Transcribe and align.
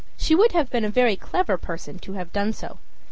She 0.17 0.33
would 0.33 0.53
have 0.53 0.71
been 0.71 0.83
a 0.83 0.89
very 0.89 1.15
clever 1.15 1.59
person 1.59 1.99
to 1.99 2.13
have 2.13 2.33
done 2.33 2.53
so. 2.53 2.79